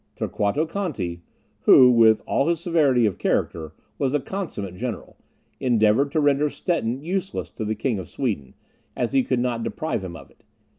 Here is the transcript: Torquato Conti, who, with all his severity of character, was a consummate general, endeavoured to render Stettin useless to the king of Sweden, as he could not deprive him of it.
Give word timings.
Torquato 0.15 0.65
Conti, 0.67 1.21
who, 1.65 1.91
with 1.91 2.23
all 2.25 2.47
his 2.47 2.59
severity 2.59 3.05
of 3.05 3.19
character, 3.19 3.73
was 3.99 4.15
a 4.15 4.19
consummate 4.19 4.75
general, 4.75 5.15
endeavoured 5.59 6.11
to 6.13 6.19
render 6.19 6.49
Stettin 6.49 7.03
useless 7.03 7.51
to 7.51 7.63
the 7.63 7.75
king 7.75 7.99
of 7.99 8.09
Sweden, 8.09 8.55
as 8.95 9.11
he 9.11 9.23
could 9.23 9.37
not 9.39 9.61
deprive 9.61 10.03
him 10.03 10.15
of 10.15 10.31
it. 10.31 10.43